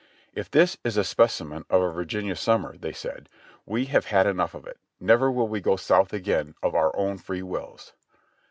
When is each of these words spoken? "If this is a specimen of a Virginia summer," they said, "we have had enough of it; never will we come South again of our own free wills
"If 0.33 0.49
this 0.49 0.77
is 0.83 0.97
a 0.97 1.03
specimen 1.03 1.63
of 1.69 1.79
a 1.83 1.91
Virginia 1.91 2.35
summer," 2.35 2.75
they 2.75 2.91
said, 2.91 3.29
"we 3.67 3.85
have 3.85 4.05
had 4.07 4.25
enough 4.25 4.55
of 4.55 4.65
it; 4.65 4.79
never 4.99 5.31
will 5.31 5.47
we 5.47 5.61
come 5.61 5.77
South 5.77 6.11
again 6.11 6.55
of 6.63 6.73
our 6.73 6.91
own 6.97 7.19
free 7.19 7.43
wills 7.43 7.93